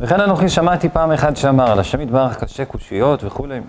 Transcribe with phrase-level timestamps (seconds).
[0.00, 3.60] וכן אנוכי שמעתי פעם אחת שאמר, על השם יתברך קשה קושיות וכולי.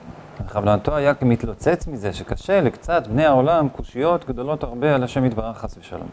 [0.46, 5.76] וכוונתו היה כמתלוצץ מזה שקשה לקצת בני העולם קושיות גדולות הרבה על השם יתברך חס
[5.80, 6.08] ושלום.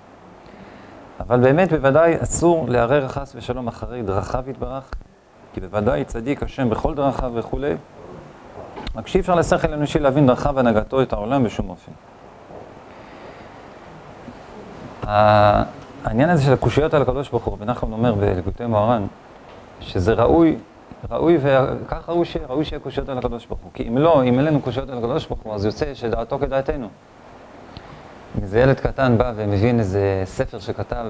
[1.21, 4.91] אבל באמת בוודאי אסור לערער חס ושלום אחרי דרכיו יתברך,
[5.55, 7.75] כי בוודאי צדיק השם בכל דרכיו וכולי,
[8.97, 11.93] רק שאי אפשר לשכל אנושי להבין דרכיו והנהגתו את העולם בשום אופן.
[16.05, 19.07] העניין הזה של הקושיות על הקדוש ברוך הוא, רבי נחמן אומר בליקוטי מוהר"ן,
[19.81, 20.57] שזה ראוי,
[21.11, 23.71] ראוי וכך ראוי שיהיה, ראוי שיהיה קושיות על הקדוש ברוך הוא.
[23.75, 26.89] כי אם לא, אם אין לנו קושיות על הקדוש ברוך הוא, אז יוצא שדעתו כדעתנו.
[28.43, 31.07] איזה ילד קטן בא ומבין איזה ספר שכתב,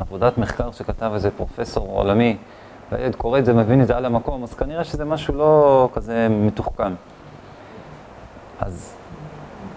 [0.00, 2.36] עבודת מחקר שכתב איזה פרופסור עולמי,
[2.92, 6.28] והילד קורא את זה, מבין את זה על המקום, אז כנראה שזה משהו לא כזה
[6.30, 6.94] מתוחכם.
[8.60, 8.94] אז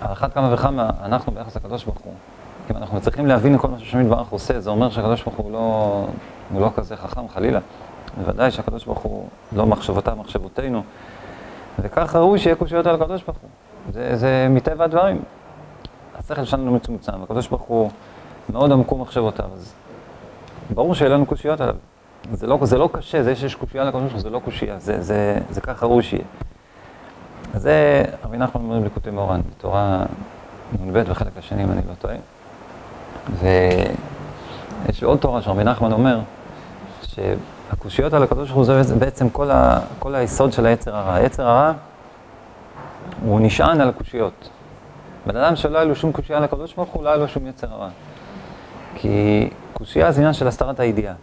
[0.01, 2.13] על אחת כמה וכמה, אנחנו ביחס לקדוש ברוך הוא,
[2.71, 6.05] אם אנחנו צריכים להבין כל מה ששם יתברך עושה, זה אומר שהקדוש ברוך הוא לא,
[6.53, 7.59] הוא לא כזה חכם, חלילה.
[8.17, 10.83] בוודאי שהקדוש ברוך הוא לא מחשבותיו, מחשבותינו.
[11.79, 13.49] וכך ראוי שיהיה קושיות על הקדוש ברוך הוא.
[13.93, 15.21] זה, זה מטבע הדברים.
[16.15, 17.89] השכל שלנו מצומצם, הקדוש ברוך הוא
[18.49, 19.73] מאוד עמקו מחשבותיו, אז
[20.69, 21.75] ברור שיהיה לנו קושיות עליו.
[22.31, 25.01] זה לא, זה לא קשה, זה שיש קושייה לקדוש ברוך הוא זה לא קושייה, זה,
[25.01, 26.23] זה, זה ככה ראוי שיהיה.
[27.53, 30.03] זה רבי נחמן אומר בליקוטי מאורן, בתורה
[30.81, 32.15] נ"ב וחלק השני, אם אני לא טועה.
[33.39, 36.19] ויש עוד תורה שרבי נחמן אומר,
[37.73, 41.13] שהקושיות על הקדוש ברוך הוא זה בעצם כל, ה, כל היסוד של היצר הרע.
[41.13, 41.71] היצר הרע
[43.25, 44.49] הוא נשען על הקושיות.
[45.25, 47.47] בן אדם שלא היה לו שום קושייה על הקדוש ברוך הוא, לא היה לו שום
[47.47, 47.89] יצר הרע.
[48.95, 51.13] כי קושייה זה עניין של הסתרת הידיעה.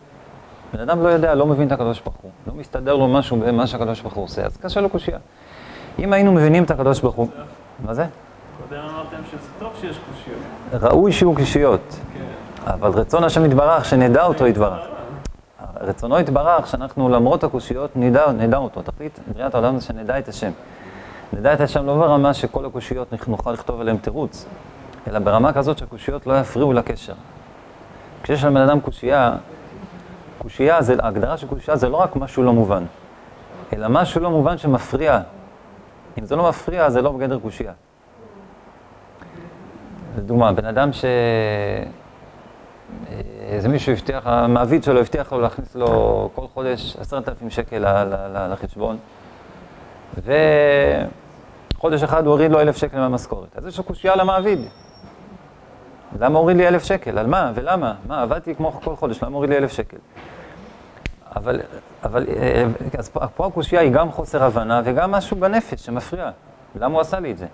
[0.73, 3.67] בן אדם לא יודע, לא מבין את הקדוש ברוך הוא, לא מסתדר לו משהו במה
[3.67, 5.19] שהקדוש ברוך הוא עושה, אז קשה לו קושייה.
[5.99, 7.29] אם היינו מבינים את הקדוש ברוך הוא...
[7.85, 8.07] מה זה?
[8.69, 10.83] קודם אמרתם שזה טוב שיש קושיות.
[10.85, 12.73] ראוי שיהיו קושיות, כן.
[12.73, 15.00] אבל רצון השם יתברך, שנדע אותו יתברך.
[15.81, 18.83] רצונו יתברך, שאנחנו למרות הקושיות נדע, נדע אותו.
[18.83, 20.51] תכלית בריאת העולם זה שנדע את השם.
[21.33, 24.47] נדע את השם לא ברמה שכל הקושיות נוכל לכתוב עליהן תירוץ,
[25.09, 27.15] אלא ברמה כזאת שהקושיות לא יפריעו לקשר.
[28.23, 29.37] כשיש לבן אדם קושייה,
[30.39, 32.85] קושייה, זה, ההגדרה של קושייה זה לא רק משהו לא מובן,
[33.73, 35.21] אלא משהו לא מובן שמפריע.
[36.19, 37.73] אם זה לא מפריע, זה לא בגדר קושייה.
[40.19, 41.05] לדוגמה, בן אדם ש...
[43.51, 47.85] איזה מישהו הבטיח, המעביד שלו הבטיח לו להכניס לו כל חודש עשרת אלפים שקל
[48.53, 48.99] לחשבון,
[51.75, 53.49] וחודש אחד הוא הוריד לו אלף שקל מהמשכורת.
[53.57, 54.59] אז יש לו קושייה למעביד.
[56.21, 57.19] למה הוריד לי אלף שקל?
[57.19, 57.53] על מה?
[57.55, 57.95] ולמה?
[58.07, 59.97] מה, עבדתי כמו כל חודש, למה הוריד לי אלף שקל?
[61.37, 61.61] אבל,
[62.05, 62.27] אבל,
[62.99, 66.31] אז פה הקושייה היא גם חוסר הבנה וגם משהו בנפש שמפריע.
[66.75, 67.47] למה הוא עשה לי את זה?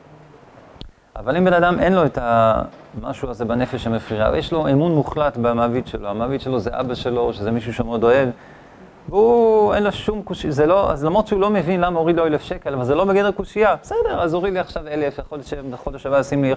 [1.19, 5.37] אבל אם בן אדם אין לו את המשהו הזה בנפש שמפריע, יש לו אמון מוחלט
[5.37, 8.28] במעביד שלו, המעביד שלו זה אבא שלו, שזה מישהו שמאוד אוהב,
[9.09, 12.27] והוא, אין לו שום קושייה, זה לא, אז למרות שהוא לא מבין למה הוריד לו
[12.27, 15.47] אלף שקל, אבל זה לא בגדר קושייה, בסדר, אז הוריד לי עכשיו אלף, יכול להיות
[15.47, 16.54] שבחודש הבא ישים לי,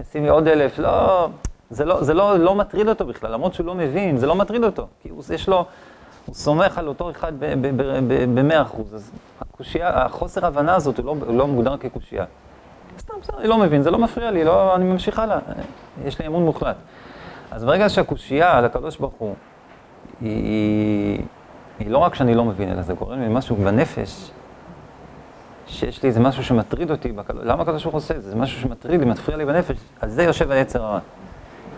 [0.00, 1.28] ישים לי עוד אלף, לא,
[1.70, 4.64] זה, לא, זה לא, לא מטריד אותו בכלל, למרות שהוא לא מבין, זה לא מטריד
[4.64, 5.64] אותו, כי הוא, יש לו,
[6.26, 7.32] הוא סומך על אותו אחד
[8.34, 9.10] במאה אחוז, אז
[9.40, 12.24] הקושייה, החוסר ההבנה הזאת הוא לא, הוא לא מוגדר כקושייה.
[13.14, 15.38] סתם, בסדר, אני לא מבין, זה לא מפריע לי, לא, אני ממשיך הלאה,
[16.04, 16.76] יש לי אמון מוחלט.
[17.50, 19.34] אז ברגע שהקושייה על הקדוש ברוך הוא,
[20.20, 21.20] היא, היא,
[21.78, 24.30] היא לא רק שאני לא מבין, אלא זה גורם לי משהו בנפש,
[25.66, 27.12] שיש לי איזה משהו שמטריד אותי.
[27.42, 28.30] למה הקדוש ברוך הוא עושה את זה?
[28.30, 30.98] זה משהו שמטריד לי, מפריע לי בנפש, על זה יושב היצר הרע.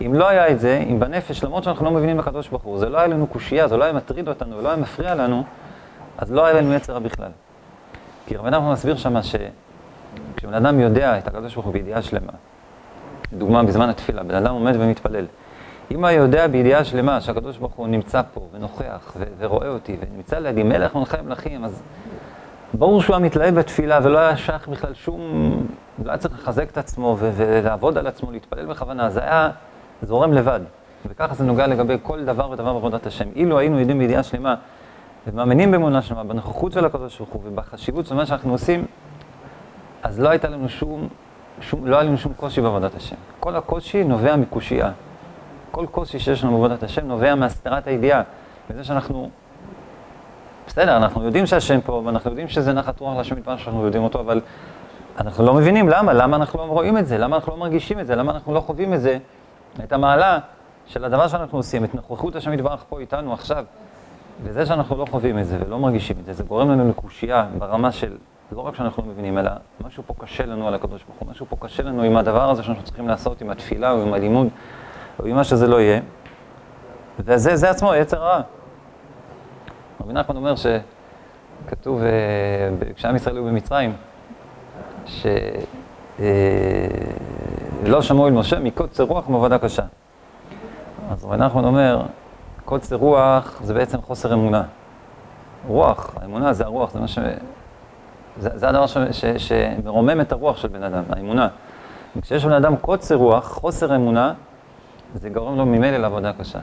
[0.05, 2.89] אם לא היה את זה, אם בנפש, למרות שאנחנו לא מבינים בקדוש ברוך הוא, זה
[2.89, 5.43] לא היה לנו קושייה, זה לא היה מטריד אותנו, לא היה מפריע לנו,
[6.17, 7.31] אז לא היה לנו יצר בכלל.
[8.25, 9.35] כי רבי נחמן מסביר שמה ש...
[10.37, 12.31] כשבן אדם יודע את הקדוש ברוך הוא בידיעה שלמה,
[13.33, 15.25] לדוגמה בזמן התפילה, בן אדם עומד ומתפלל,
[15.91, 20.39] אם הוא יודע בידיעה שלמה שהקדוש ברוך הוא נמצא פה ונוכח ו- ורואה אותי ונמצא
[20.39, 21.81] לידי מלך מלכי מלכים, אז
[22.73, 25.21] ברור שהוא היה מתלהב בתפילה ולא היה שייך בכלל שום,
[26.03, 29.49] לא היה צריך לחזק את עצמו ו- ולעבוד על עצמו, להתפלל בכוונה, זה היה
[30.01, 30.59] זורם לבד.
[31.05, 33.27] וככה זה נוגע לגבי כל דבר ודבר בעבודת השם.
[33.35, 34.55] אילו היינו יודעים בידיעה שלמה
[35.27, 38.85] ומאמינים באמונה שלמה, בנוכחות של הקדוש ברוך הוא ובחשיבות של מה שאנחנו עושים,
[40.07, 41.07] אז לא הייתה לנו שום,
[41.61, 43.15] שום, לא היה לנו שום קושי בעבודת השם.
[43.39, 44.91] כל הקושי נובע מקושייה.
[45.71, 48.21] כל קושי שיש לנו בעבודת השם נובע מהסתרת הידיעה.
[48.69, 49.29] מזה שאנחנו,
[50.67, 54.19] בסדר, אנחנו יודעים שהשם פה, ואנחנו יודעים שזה נחת רוח להשם יתברך שאנחנו יודעים אותו,
[54.19, 54.41] אבל
[55.19, 58.07] אנחנו לא מבינים למה, למה אנחנו לא רואים את זה, למה אנחנו לא מרגישים את
[58.07, 59.17] זה, למה אנחנו לא חווים את זה,
[59.83, 60.39] את המעלה
[60.85, 63.65] של הדבר שאנחנו עושים, את נוכחות השם יתברך פה איתנו עכשיו.
[64.43, 67.91] וזה שאנחנו לא חווים את זה ולא מרגישים את זה, זה גורם לנו לקושייה ברמה
[67.91, 68.17] של
[68.51, 69.51] לא רק שאנחנו לא מבינים, אלא
[69.85, 72.63] משהו פה קשה לנו על הקדוש ברוך הוא, משהו פה קשה לנו עם הדבר הזה
[72.63, 74.47] שאנחנו צריכים לעשות, עם התפילה או עם הלימוד,
[75.19, 75.99] או עם מה שזה לא יהיה.
[77.19, 78.41] וזה זה עצמו יצר רע.
[80.01, 82.09] רבי נחמן אומר שכתוב, אה,
[82.95, 83.93] כשעם ישראל היו במצרים,
[85.05, 85.21] שלא
[88.01, 89.83] שמעו אל משה מקוצר רוח מעבודה קשה.
[91.11, 92.01] אז רבי נחמן אומר,
[92.65, 94.63] קוצר רוח זה בעצם חוסר אמונה.
[95.67, 97.19] רוח, האמונה זה הרוח, זה מה ש...
[98.39, 101.47] זה, זה הדבר ש, ש, שמרומם את הרוח של בן אדם, האמונה.
[102.15, 104.33] וכשיש לבן אדם קוצר רוח, חוסר אמונה,
[105.15, 106.59] זה גורם לו ממילא לעבודה קשה.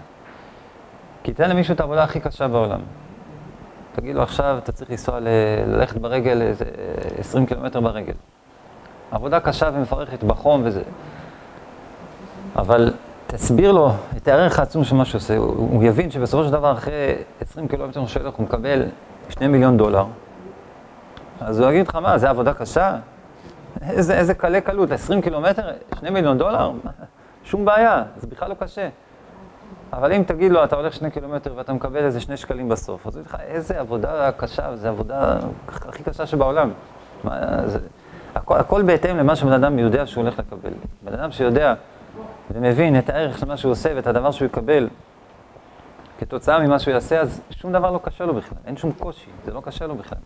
[1.22, 2.80] כי תן למישהו את העבודה הכי קשה בעולם.
[3.92, 5.18] תגיד לו עכשיו, אתה צריך לנסוע.
[5.66, 6.64] ללכת ברגל איזה
[7.18, 8.12] 20 קילומטר ברגל.
[9.10, 10.82] עבודה קשה ומפרכת בחום וזה.
[12.56, 12.92] אבל
[13.26, 16.72] תסביר לו את הערך העצום של מה שהוא עושה, הוא, הוא יבין שבסופו של דבר
[16.72, 18.82] אחרי 20 קילומטר של הוא מקבל
[19.28, 20.06] 2 מיליון דולר,
[21.44, 22.96] אז הוא יגיד לך, מה, זה עבודה קשה?
[23.82, 26.70] איזה, איזה קלה קלות, 20 קילומטר, 2 מיליון דולר?
[27.44, 28.88] שום בעיה, זה בכלל לא קשה.
[29.92, 33.16] אבל אם תגיד לו, אתה הולך שני קילומטר ואתה מקבל איזה שני שקלים בסוף, אז
[33.16, 35.36] הוא יגיד לך, איזה עבודה קשה, זו עבודה
[35.68, 36.70] הכי קשה שבעולם.
[37.24, 37.78] מה, זה,
[38.34, 40.72] הכל, הכל בהתאם למה שבן אדם יודע שהוא הולך לקבל.
[41.02, 41.74] בן אדם שיודע
[42.50, 44.88] ומבין את הערך של מה שהוא עושה ואת הדבר שהוא יקבל
[46.18, 49.52] כתוצאה ממה שהוא יעשה, אז שום דבר לא קשה לו בכלל, אין שום קושי, זה
[49.52, 50.18] לא קשה לו בכלל.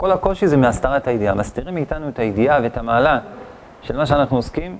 [0.00, 1.34] כל הקושי זה מהסתרת הידיעה.
[1.34, 3.18] מסתירים מאיתנו את הידיעה ואת המעלה
[3.82, 4.78] של מה שאנחנו עוסקים,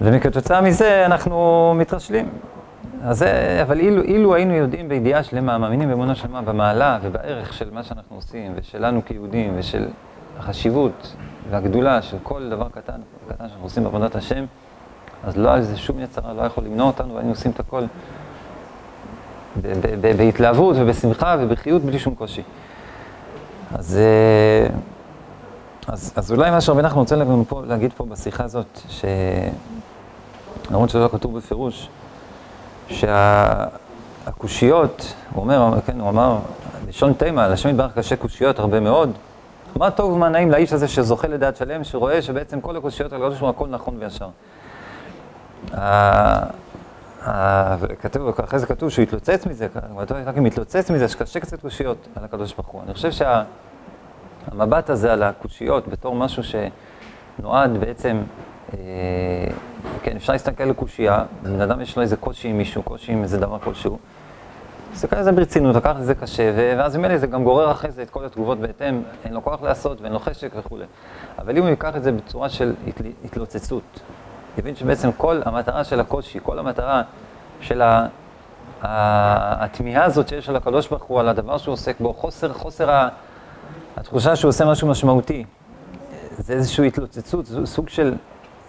[0.00, 2.28] וכתוצאה מזה אנחנו מתרשלים.
[3.02, 7.70] אז זה, אבל אילו, אילו היינו יודעים בידיעה שלמה, מאמינים באמונה שלמה, במעלה ובערך של
[7.72, 9.88] מה שאנחנו עושים, ושלנו כיהודים, ושל
[10.38, 11.16] החשיבות
[11.50, 14.44] והגדולה של כל דבר קטן, קטן שאנחנו עושים בעבודת השם,
[15.24, 17.84] אז לא היה לזה שום יצרה, לא יכול למנוע אותנו, והיינו עושים את הכל
[20.00, 22.42] בהתלהבות ובשמחה ובחיות בלי שום קושי.
[23.74, 24.66] אז, אה,
[25.86, 28.80] אז, אז אולי מה שרבי נחמן רוצה להגיד פה, להגיד פה בשיחה הזאת,
[30.70, 31.88] למרות שזה לא כתוב בפירוש,
[34.24, 36.38] שהקושיות, הוא אומר, כן, הוא אמר,
[36.88, 39.12] לשון תימה, לשם יתברך קשה קושיות הרבה מאוד.
[39.76, 43.42] מה טוב ומה נעים לאיש הזה שזוכה לדעת שלם, שרואה שבעצם כל הקושיות על הקדוש
[43.42, 44.28] הכל נכון וישר.
[47.80, 49.66] וכתוב, אחרי זה כתוב שהוא התלוצץ מזה,
[50.26, 52.82] רק אם מתלוצץ מזה, שקשה קצת קושיות על הקדוש ברוך הוא.
[52.82, 53.10] אני חושב
[54.50, 56.42] שהמבט הזה על הקושיות בתור משהו
[57.38, 58.22] שנועד בעצם,
[58.74, 58.78] אה,
[60.02, 63.22] כן, אפשר להסתכל על קושייה, בן אדם יש לו איזה קושי עם מישהו, קושי עם
[63.22, 63.98] איזה דבר כלשהו.
[64.90, 68.02] להסתכל על זה ברצינות, לקחת את זה קשה, ואז ממילא זה גם גורר אחרי זה
[68.02, 70.84] את כל התגובות בהתאם, אין לו כוח לעשות ואין לו חשק וכולי.
[71.38, 72.74] אבל אם הוא ייקח את זה בצורה של
[73.24, 74.00] התלוצצות,
[74.58, 77.02] יבין שבעצם כל המטרה של הקושי, כל המטרה
[77.60, 77.82] של
[78.82, 83.08] התמיהה הזאת שיש על הקדוש ברוך הוא, על הדבר שהוא עוסק בו, חוסר, חוסר
[83.96, 85.44] התחושה שהוא עושה משהו משמעותי,
[86.38, 88.14] זה איזושהי התלוצצות, סוג של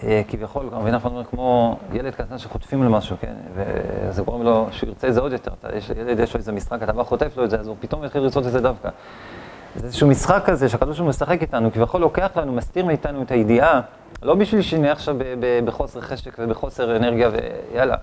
[0.03, 3.33] אה, כביכול, רבי נחמן אומר, כמו ילד קטן שחוטפים לו משהו, כן?
[3.55, 5.51] וזה גורם לו שהוא ירצה את זה עוד יותר.
[5.75, 8.03] יש, ילד יש לו איזה משחק, אתה בא חוטף לו את זה, אז הוא פתאום
[8.03, 8.89] יתחיל לרצות את זה דווקא.
[9.77, 13.31] זה איזשהו משחק כזה שהקדוש ברוך הוא משחק איתנו, כביכול לוקח לנו, מסתיר מאיתנו את
[13.31, 13.81] הידיעה,
[14.23, 15.15] לא בשביל שנהיה עכשיו
[15.65, 17.95] בחוסר חשק ובחוסר אנרגיה ויאללה.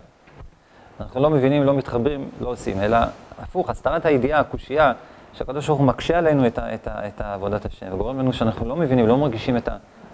[1.00, 2.96] אנחנו לא מבינים, לא מתחברים, לא עושים, אלא
[3.38, 4.92] הפוך, הסתרת הידיעה, הקושייה,
[5.32, 9.06] שהקדוש ברוך הוא מקשה עלינו את, את, את עבודת השם, וגורם לנו שאנחנו לא מבינים,
[9.06, 9.68] לא מרגישים את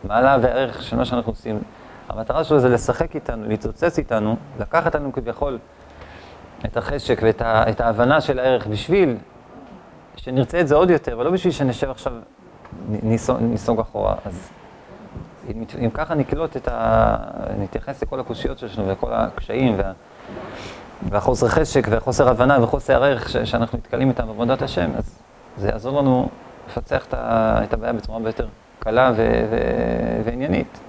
[0.05, 1.59] המעלה והערך של מה שאנחנו עושים.
[2.09, 5.59] המטרה שלו זה לשחק איתנו, להתרוצץ איתנו, לקחת לנו כביכול
[6.65, 9.17] את החשק ואת את ההבנה של הערך בשביל
[10.23, 12.13] שנרצה את זה עוד יותר, ולא בשביל שנשב עכשיו,
[13.41, 14.15] ניסוג אחורה.
[14.25, 14.51] אז
[15.49, 17.17] אם, אם ככה נקלוט את ה...
[17.59, 19.93] נתייחס לכל הקושיות שלנו וכל הקשיים וה,
[21.09, 25.19] והחוסר חשק והחוסר הבנה וחוסר ערך ש, שאנחנו נתקלים איתם בעבודת השם, אז
[25.57, 26.29] זה יעזור לנו
[26.69, 28.47] לפצח את, ה, את הבעיה בצורה הרבה יותר
[28.79, 29.57] קלה ו, ו,
[30.25, 30.81] ועניינית.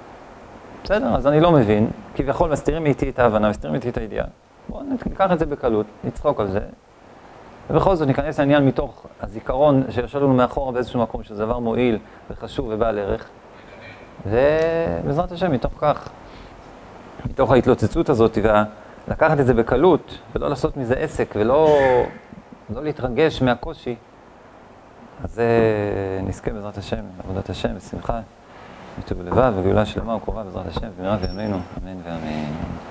[0.83, 4.25] בסדר, אז אני לא מבין, כביכול מסתירים איתי את ההבנה, מסתירים איתי את הידיעה.
[4.69, 6.59] בואו ניקח את זה בקלות, נצחוק על זה,
[7.69, 11.97] ובכל זאת ניכנס לעניין מתוך הזיכרון שיושב לנו מאחורה באיזשהו מקום, שזה דבר מועיל
[12.31, 13.29] וחשוב ובעל ערך,
[14.25, 16.09] ובעזרת השם, מתוך כך,
[17.25, 18.37] מתוך ההתלוצצות הזאת,
[19.07, 21.69] ולקחת את זה בקלות, ולא לעשות מזה עסק, ולא
[22.75, 23.95] לא להתרגש מהקושי,
[25.23, 25.47] אז זה
[26.23, 28.19] נזכה בעזרת השם, לעבודת השם, בשמחה,
[28.99, 32.90] בטוב לבב, וגאולה שלמה וקרובה בעזרת השם, במהרה בימינו, אמן ואמן.